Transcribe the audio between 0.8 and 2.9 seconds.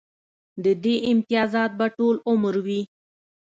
دې امتیازات به ټول عمر وي